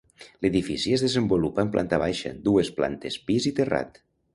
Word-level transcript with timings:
L'edifici 0.45 0.93
es 0.97 1.03
desenvolupa 1.07 1.67
en 1.67 1.71
planta 1.77 2.03
baixa, 2.07 2.35
dues 2.51 2.77
plantes 2.83 3.23
pis 3.31 3.53
i 3.53 3.59
terrat. 3.63 4.07